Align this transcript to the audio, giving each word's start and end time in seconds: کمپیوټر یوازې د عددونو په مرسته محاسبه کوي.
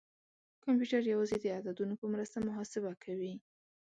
کمپیوټر 0.63 1.01
یوازې 1.13 1.37
د 1.41 1.45
عددونو 1.57 1.93
په 2.01 2.05
مرسته 2.13 2.37
محاسبه 2.47 2.91
کوي. 3.03 3.33